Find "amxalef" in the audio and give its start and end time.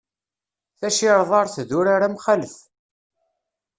2.07-2.55